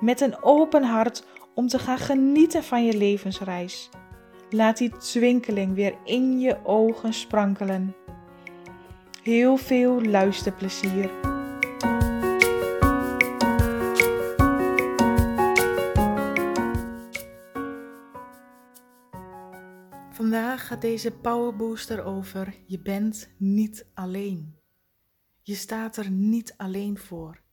[0.00, 1.24] met een open hart
[1.54, 3.90] om te gaan genieten van je levensreis.
[4.50, 7.94] Laat die twinkeling weer in je ogen sprankelen.
[9.22, 11.10] Heel veel luisterplezier.
[20.10, 24.56] Vandaag gaat deze Power Booster over: je bent niet alleen.
[25.42, 27.44] Je staat er niet alleen voor.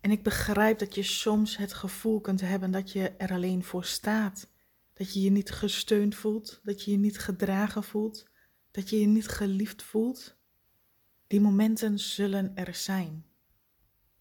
[0.00, 3.84] En ik begrijp dat je soms het gevoel kunt hebben dat je er alleen voor
[3.84, 4.50] staat.
[4.94, 8.28] Dat je je niet gesteund voelt, dat je je niet gedragen voelt,
[8.70, 10.36] dat je je niet geliefd voelt.
[11.26, 13.24] Die momenten zullen er zijn.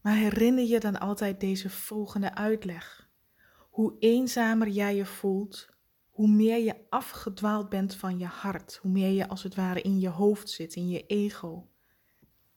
[0.02, 3.10] Maar herinner je dan altijd deze volgende uitleg.
[3.70, 5.70] Hoe eenzamer jij je voelt,
[6.10, 10.00] hoe meer je afgedwaald bent van je hart, hoe meer je als het ware in
[10.00, 11.70] je hoofd zit, in je ego.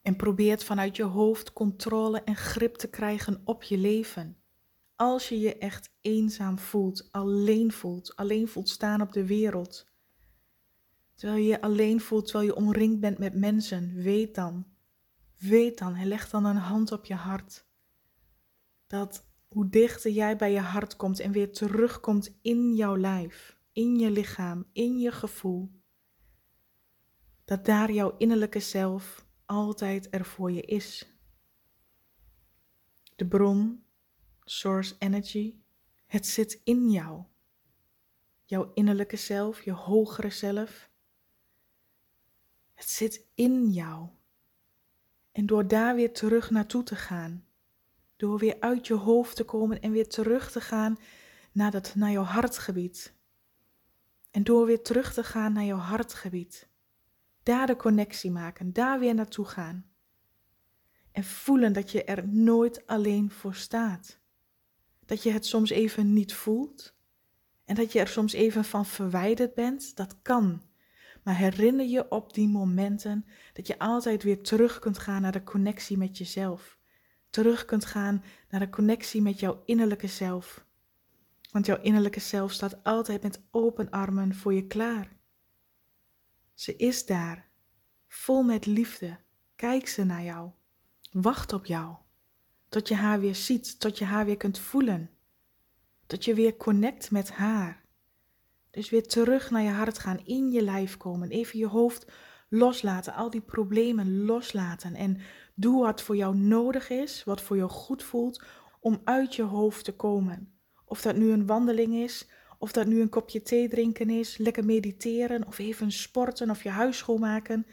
[0.03, 4.37] En probeert vanuit je hoofd controle en grip te krijgen op je leven.
[4.97, 9.89] Als je je echt eenzaam voelt, alleen voelt, alleen voelt staan op de wereld.
[11.15, 14.67] Terwijl je je alleen voelt, terwijl je omringd bent met mensen, weet dan,
[15.39, 17.67] weet dan en leg dan een hand op je hart.
[18.87, 23.99] Dat hoe dichter jij bij je hart komt en weer terugkomt in jouw lijf, in
[23.99, 25.71] je lichaam, in je gevoel,
[27.45, 31.15] dat daar jouw innerlijke zelf altijd er voor je is.
[33.17, 33.85] De bron,
[34.45, 35.61] source energy,
[36.07, 37.25] het zit in jou.
[38.45, 40.91] Jouw innerlijke zelf, je hogere zelf.
[42.75, 44.09] Het zit in jou.
[45.33, 47.47] En door daar weer terug naartoe te gaan,
[48.17, 50.99] door weer uit je hoofd te komen en weer terug te gaan
[51.53, 53.15] naar, dat, naar jouw hartgebied.
[54.31, 56.70] En door weer terug te gaan naar jouw hartgebied
[57.51, 59.85] daar de connectie maken, daar weer naartoe gaan.
[61.13, 64.21] En voelen dat je er nooit alleen voor staat.
[65.07, 66.95] Dat je het soms even niet voelt
[67.65, 70.63] en dat je er soms even van verwijderd bent, dat kan.
[71.23, 75.43] Maar herinner je op die momenten dat je altijd weer terug kunt gaan naar de
[75.43, 76.79] connectie met jezelf.
[77.31, 80.65] Terug kunt gaan naar de connectie met jouw innerlijke zelf.
[81.51, 85.19] Want jouw innerlijke zelf staat altijd met open armen voor je klaar.
[86.61, 87.49] Ze is daar,
[88.09, 89.19] vol met liefde.
[89.57, 90.51] Kijk ze naar jou.
[91.13, 91.95] Wacht op jou.
[92.69, 95.11] Tot je haar weer ziet, tot je haar weer kunt voelen.
[96.07, 97.85] Tot je weer connect met haar.
[98.71, 101.31] Dus weer terug naar je hart gaan, in je lijf komen.
[101.31, 102.07] Even je hoofd
[102.49, 104.95] loslaten, al die problemen loslaten.
[104.95, 105.21] En
[105.55, 108.45] doe wat voor jou nodig is, wat voor jou goed voelt,
[108.81, 110.61] om uit je hoofd te komen.
[110.85, 112.29] Of dat nu een wandeling is,
[112.61, 116.69] of dat nu een kopje thee drinken is, lekker mediteren of even sporten of je
[116.69, 117.67] huis schoonmaken.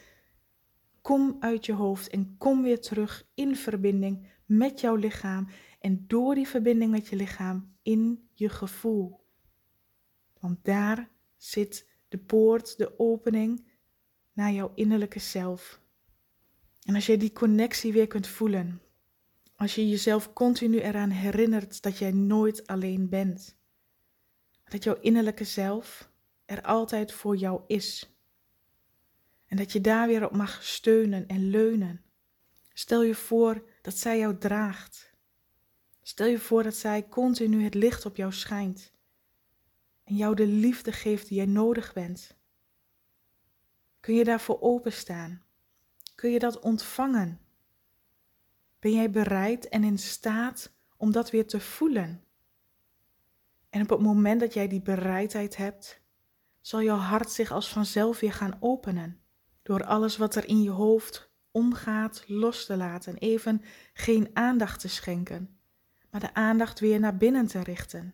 [1.01, 5.47] Kom uit je hoofd en kom weer terug in verbinding met jouw lichaam
[5.79, 9.19] en door die verbinding met je lichaam in je gevoel.
[10.39, 13.67] Want daar zit de poort, de opening
[14.33, 15.81] naar jouw innerlijke zelf.
[16.83, 18.81] En als je die connectie weer kunt voelen,
[19.55, 23.56] als je jezelf continu eraan herinnert dat jij nooit alleen bent,
[24.69, 26.11] dat jouw innerlijke zelf
[26.45, 28.17] er altijd voor jou is.
[29.45, 32.01] En dat je daar weer op mag steunen en leunen.
[32.73, 35.13] Stel je voor dat zij jou draagt.
[36.01, 38.93] Stel je voor dat zij continu het licht op jou schijnt.
[40.03, 42.37] En jou de liefde geeft die jij nodig bent.
[43.99, 45.45] Kun je daarvoor openstaan?
[46.15, 47.39] Kun je dat ontvangen?
[48.79, 52.26] Ben jij bereid en in staat om dat weer te voelen?
[53.69, 56.01] En op het moment dat jij die bereidheid hebt,
[56.61, 59.21] zal jouw hart zich als vanzelf weer gaan openen.
[59.63, 63.17] Door alles wat er in je hoofd omgaat los te laten.
[63.17, 63.61] Even
[63.93, 65.59] geen aandacht te schenken,
[66.11, 68.13] maar de aandacht weer naar binnen te richten.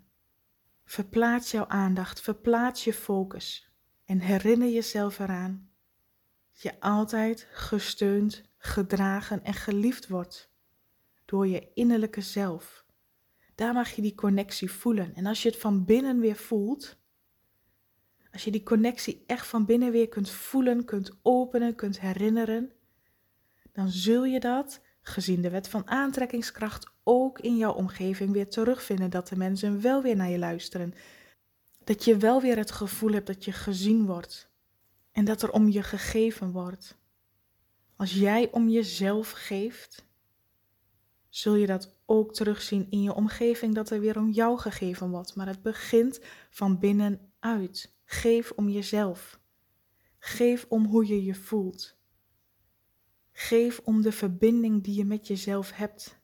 [0.85, 3.71] Verplaats jouw aandacht, verplaats je focus
[4.05, 5.71] en herinner jezelf eraan
[6.51, 10.51] dat je altijd gesteund, gedragen en geliefd wordt
[11.25, 12.82] door je innerlijke zelf.
[13.55, 15.15] Daar mag je die connectie voelen.
[15.15, 16.97] En als je het van binnen weer voelt,
[18.31, 22.71] als je die connectie echt van binnen weer kunt voelen, kunt openen, kunt herinneren,
[23.71, 29.09] dan zul je dat gezien de wet van aantrekkingskracht, ook in jouw omgeving weer terugvinden.
[29.09, 30.93] Dat de mensen wel weer naar je luisteren.
[31.83, 34.51] Dat je wel weer het gevoel hebt dat je gezien wordt.
[35.11, 36.97] En dat er om je gegeven wordt.
[37.95, 40.05] Als jij om jezelf geeft,
[41.29, 45.35] zul je dat ook terugzien in je omgeving dat er weer om jou gegeven wordt.
[45.35, 46.19] Maar het begint
[46.49, 47.95] van binnenuit.
[48.05, 49.39] Geef om jezelf.
[50.19, 51.97] Geef om hoe je je voelt.
[53.31, 56.19] Geef om de verbinding die je met jezelf hebt.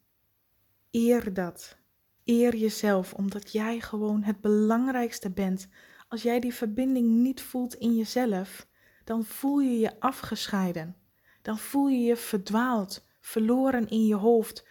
[0.91, 1.77] Eer dat.
[2.23, 5.67] Eer jezelf, omdat jij gewoon het belangrijkste bent.
[6.07, 8.67] Als jij die verbinding niet voelt in jezelf,
[9.03, 10.95] dan voel je je afgescheiden.
[11.41, 14.67] Dan voel je je verdwaald, verloren in je hoofd,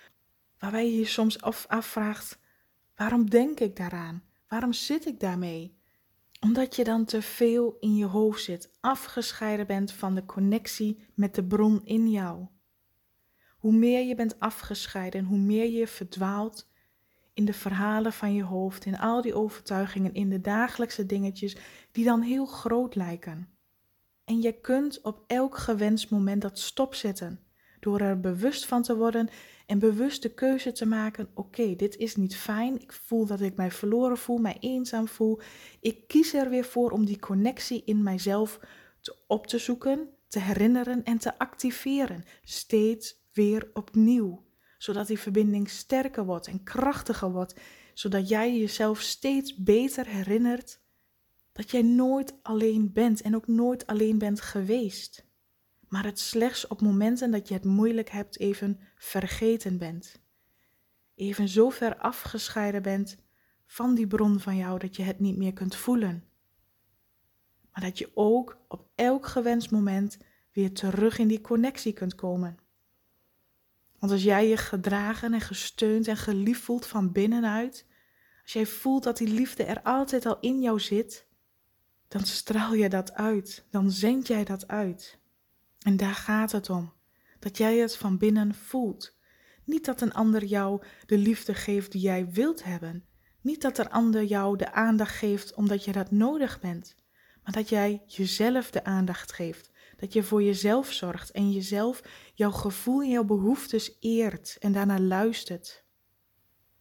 [0.59, 2.39] waarbij je je soms af, afvraagt:
[2.97, 4.23] waarom denk ik daaraan?
[4.49, 5.77] Waarom zit ik daarmee?
[6.41, 11.35] Omdat je dan te veel in je hoofd zit, afgescheiden bent van de connectie met
[11.35, 12.47] de bron in jou.
[13.59, 16.71] Hoe meer je bent afgescheiden, hoe meer je verdwaalt
[17.35, 21.57] in de verhalen van je hoofd, in al die overtuigingen, in de dagelijkse dingetjes
[21.93, 23.49] die dan heel groot lijken.
[24.25, 27.41] En je kunt op elk gewenst moment dat stopzetten
[27.81, 29.29] door er bewust van te worden
[29.67, 32.81] en bewust de keuze te maken: oké, dit is niet fijn.
[32.81, 35.41] Ik voel dat ik mij verloren voel, mij eenzaam voel.
[35.81, 38.61] Ik kies er weer voor om die connectie in mijzelf
[39.01, 42.25] te, op te zoeken, te herinneren en te activeren.
[42.43, 44.47] Steeds weer opnieuw.
[44.79, 47.61] Zodat die verbinding sterker wordt en krachtiger wordt.
[47.95, 50.81] Zodat jij jezelf steeds beter herinnert
[51.53, 55.28] dat jij nooit alleen bent en ook nooit alleen bent geweest
[55.89, 60.21] maar het slechts op momenten dat je het moeilijk hebt even vergeten bent.
[61.15, 63.17] Even zo ver afgescheiden bent
[63.67, 66.25] van die bron van jou dat je het niet meer kunt voelen.
[67.73, 70.19] Maar dat je ook op elk gewenst moment
[70.53, 72.59] weer terug in die connectie kunt komen.
[73.99, 77.87] Want als jij je gedragen en gesteund en geliefd voelt van binnenuit,
[78.43, 81.27] als jij voelt dat die liefde er altijd al in jou zit,
[82.09, 85.19] dan straal je dat uit, dan zend jij dat uit.
[85.79, 86.93] En daar gaat het om.
[87.39, 89.17] Dat jij het van binnen voelt.
[89.65, 93.05] Niet dat een ander jou de liefde geeft die jij wilt hebben.
[93.41, 96.95] Niet dat een ander jou de aandacht geeft omdat je dat nodig bent.
[97.43, 99.71] Maar dat jij jezelf de aandacht geeft.
[99.97, 102.03] Dat je voor jezelf zorgt en jezelf
[102.35, 105.85] jouw gevoel en jouw behoeftes eert en daarna luistert.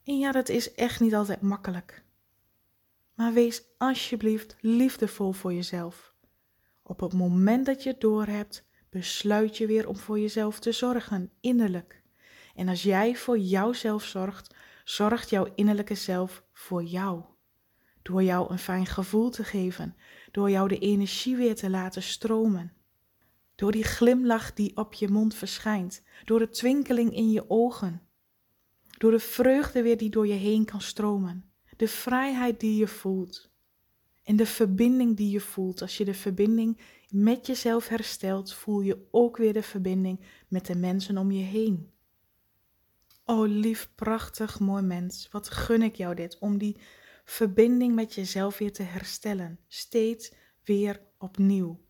[0.04, 2.04] En ja, dat is echt niet altijd makkelijk.
[3.14, 6.16] Maar wees alsjeblieft liefdevol voor jezelf.
[6.84, 8.67] Op het moment dat je het doorhebt,
[8.98, 12.02] besluit je weer om voor jezelf te zorgen, innerlijk.
[12.56, 17.24] En als jij voor jouzelf zorgt, zorgt jouw innerlijke zelf voor jou.
[18.02, 19.96] Door jou een fijn gevoel te geven,
[20.32, 22.74] door jou de energie weer te laten stromen.
[23.56, 28.02] Door die glimlach die op je mond verschijnt, door de twinkeling in je ogen,
[28.98, 33.50] door de vreugde weer die door je heen kan stromen, de vrijheid die je voelt
[34.28, 35.82] en de verbinding die je voelt.
[35.82, 36.78] Als je de verbinding
[37.10, 41.92] met jezelf herstelt, voel je ook weer de verbinding met de mensen om je heen.
[43.26, 46.78] Oh lief, prachtig, mooi mens, wat gun ik jou dit om die
[47.24, 49.60] verbinding met jezelf weer te herstellen.
[49.68, 50.34] Steeds
[50.64, 51.86] weer opnieuw.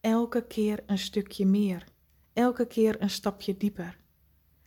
[0.00, 1.88] Elke keer een stukje meer.
[2.32, 4.00] Elke keer een stapje dieper.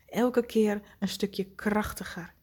[0.06, 2.34] Elke keer een stukje krachtiger.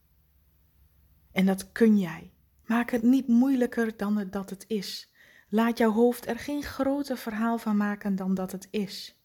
[1.32, 2.32] En dat kun jij.
[2.66, 5.11] Maak het niet moeilijker dan dat het is.
[5.54, 9.22] Laat jouw hoofd er geen groter verhaal van maken dan dat het is.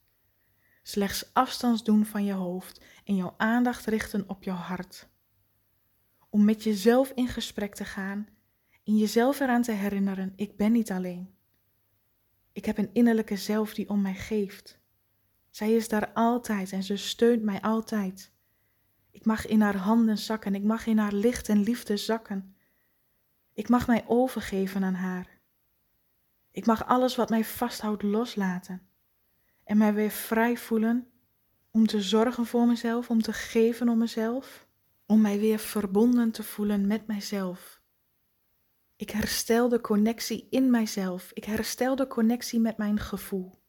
[0.84, 5.08] Slechts afstand doen van je hoofd en jouw aandacht richten op jouw hart.
[6.30, 8.28] Om met jezelf in gesprek te gaan
[8.84, 11.36] en jezelf eraan te herinneren: ik ben niet alleen.
[12.52, 14.80] Ik heb een innerlijke zelf die om mij geeft.
[15.50, 18.32] Zij is daar altijd en ze steunt mij altijd.
[19.12, 22.56] Ik mag in haar handen zakken, ik mag in haar licht en liefde zakken.
[23.54, 25.37] Ik mag mij overgeven aan haar.
[26.58, 28.88] Ik mag alles wat mij vasthoudt loslaten
[29.64, 31.08] en mij weer vrij voelen
[31.72, 34.68] om te zorgen voor mezelf, om te geven om mezelf,
[35.06, 37.82] om mij weer verbonden te voelen met mijzelf.
[38.96, 41.32] Ik herstel de connectie in mijzelf.
[41.34, 43.60] Ik herstel de connectie met mijn gevoel.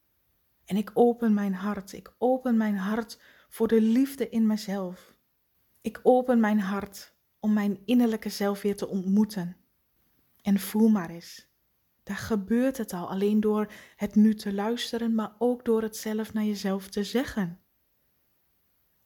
[0.64, 1.92] En ik open mijn hart.
[1.92, 5.14] Ik open mijn hart voor de liefde in mezelf.
[5.80, 9.56] Ik open mijn hart om mijn innerlijke zelf weer te ontmoeten.
[10.42, 11.47] En voel maar eens.
[12.08, 16.32] Daar gebeurt het al, alleen door het nu te luisteren, maar ook door het zelf
[16.32, 17.60] naar jezelf te zeggen.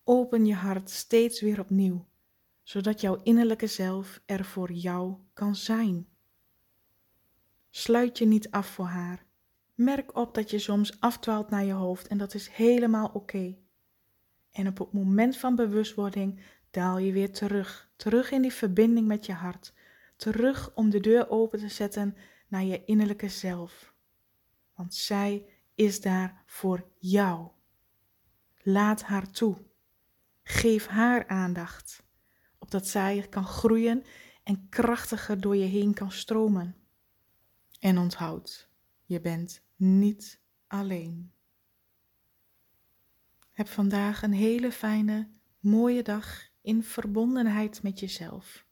[0.04, 2.06] Open je hart steeds weer opnieuw,
[2.62, 6.08] zodat jouw innerlijke zelf er voor jou kan zijn.
[7.70, 9.24] Sluit je niet af voor haar.
[9.74, 13.56] Merk op dat je soms afdwaalt naar je hoofd en dat is helemaal oké.
[14.52, 16.40] En op het moment van bewustwording
[16.70, 17.90] daal je weer terug.
[17.96, 19.72] Terug in die verbinding met je hart.
[20.16, 22.16] Terug om de deur open te zetten
[22.52, 23.94] naar je innerlijke zelf.
[24.74, 27.50] Want zij is daar voor jou.
[28.62, 29.56] Laat haar toe.
[30.42, 32.02] Geef haar aandacht,
[32.58, 34.04] opdat zij kan groeien
[34.42, 36.76] en krachtiger door je heen kan stromen.
[37.78, 38.68] En onthoud,
[39.04, 41.32] je bent niet alleen.
[43.50, 45.28] Heb vandaag een hele fijne,
[45.60, 48.66] mooie dag in verbondenheid met jezelf.